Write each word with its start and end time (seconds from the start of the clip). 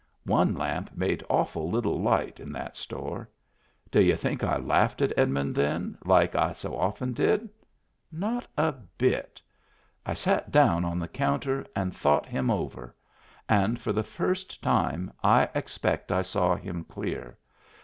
One 0.25 0.55
lamp 0.55 0.89
made 0.97 1.23
awful 1.29 1.69
little 1.69 2.01
light 2.01 2.39
in 2.39 2.51
that 2.53 2.75
store. 2.75 3.29
D'y'u 3.91 4.15
think 4.15 4.43
I 4.43 4.57
laughed 4.57 4.99
at 4.99 5.13
Edmund 5.15 5.53
then, 5.53 5.95
like 6.03 6.33
I 6.33 6.53
so 6.53 6.75
often 6.75 7.13
did? 7.13 7.47
Not 8.11 8.47
a 8.57 8.71
bit 8.97 9.43
I 10.03 10.15
sat 10.15 10.49
down 10.51 10.83
on 10.85 10.97
the 10.97 11.07
counter 11.07 11.67
and 11.75 11.95
thought 11.95 12.25
him 12.25 12.49
over. 12.49 12.95
And 13.47 13.79
for 13.79 13.93
the 13.93 14.01
first 14.01 14.63
time 14.63 15.13
I 15.23 15.47
expect 15.53 16.11
I 16.11 16.23
saw 16.23 16.55
him 16.55 16.83
clear. 16.85 17.37